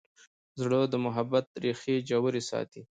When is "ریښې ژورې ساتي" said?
1.63-2.81